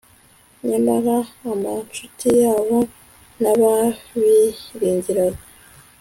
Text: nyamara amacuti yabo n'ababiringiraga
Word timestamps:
nyamara 0.67 1.17
amacuti 1.51 2.27
yabo 2.41 2.77
n'ababiringiraga 3.41 5.43